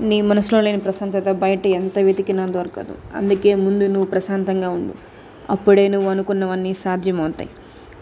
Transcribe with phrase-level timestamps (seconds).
[0.00, 3.16] నీ మనసులో లేని ప్రశాంతత బయట ఎంత వెతికినా దొరకదు.
[3.16, 4.94] అందుకే ముందు నువ్వు ప్రశాంతంగా ఉండు.
[5.50, 7.50] అప్పుడే నువ్వు అనుకున్నవన్నీ సాధ్యమవుతాయి.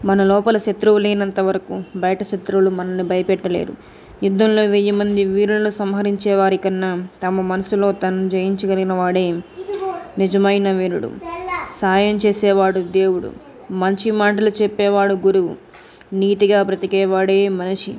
[0.05, 3.75] మన లోపల శత్రువు లేనంత వరకు బయట శత్రువులు మనల్ని భయపెట్టలేరు.
[4.23, 9.41] యుద్ధంలో వెయ్యి మంది వీరులను సంహరించే వారికన్నా తమ మనసులో తను జయించగలిగిన వాడే
[10.19, 11.11] నిజమైన వీరుడు.
[11.81, 13.33] సాయం చేసేవాడు దేవుడు.
[13.71, 15.55] మంచి మాటలు చెప్పేవాడు గురువు.
[16.13, 17.95] నీతిగా బ్రతికేవాడే మనిషి.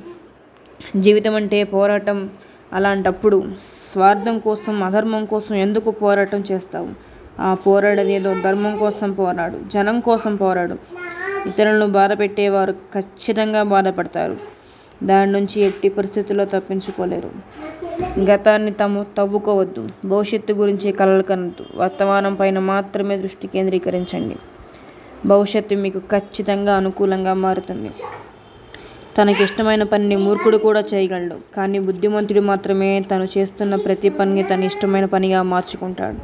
[0.97, 2.29] జీవితం అంటే పోరాటం
[2.73, 3.43] అలాంటప్పుడు
[3.91, 6.89] స్వార్థం కోసం అధర్మం కోసం ఎందుకు పోరాటం చేస్తావు?
[7.39, 10.75] ఆ పోరాడేదేదో ధర్మం కోసం పోరాడు జనం కోసం పోరాడు.
[11.47, 14.37] ఇతరులను బాధ పెట్టేవారు ఖచ్చితంగా బాధపడతారు.
[15.03, 17.31] దాని నుంచి ఎట్టి పరిస్థితుల్లో తప్పించుకోలేరు.
[18.19, 19.89] గతాన్ని తాము తవ్వుకోవద్దు.
[20.05, 21.65] భవిష్యత్తు గురించి కలలు కనద్దు.
[21.75, 24.35] వర్తమానం పైన మాత్రమే దృష్టి కేంద్రీకరించండి.
[25.25, 27.91] భవిష్యత్తు మీకు ఖచ్చితంగా అనుకూలంగా మారుతుంది.
[29.17, 31.35] తనకిష్టమైన పనిని మూర్ఖుడు కూడా చేయగలడు.
[31.55, 36.19] కానీ బుద్ధిమంతుడు మాత్రమే తను చేస్తున్న ప్రతి పనిని తన ఇష్టమైన పనిగా మార్చుకుంటాడు.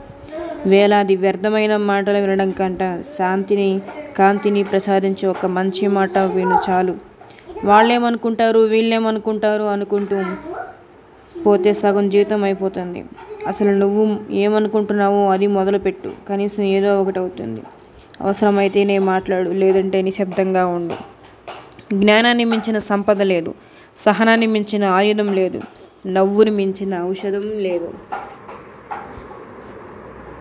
[0.69, 2.79] వేలాది వ్యర్థమైన మాటలు వినడం కంట
[3.17, 3.81] శాంతిని
[4.17, 6.95] కాంతిని ప్రసాదించే ఒక మంచి మాట విను చాలు.
[7.65, 10.17] వాళ్ళేమనుకుంటారు వీళ్ళేమనుకుంటారు అనుకుంటూ
[11.45, 13.05] పోతే సగం జీవితం అయిపోతుంది.
[13.47, 16.11] అసలు నువ్వు ఏమనుకుంటున్నావో అది మొదలుపెట్టు.
[16.29, 17.61] కనీసం ఏదో ఒకటి అవుతుంది.
[18.21, 20.97] అవసరమైతేనే మాట్లాడు లేదంటే నిశ్శబ్దంగా ఉండు.
[21.93, 23.53] జ్ఞానాన్ని మించిన సంపద లేదు.
[23.97, 25.61] సహనాన్ని మించిన ఆయుధం లేదు.
[26.07, 27.93] నవ్వుని మించిన ఔషధం లేదు.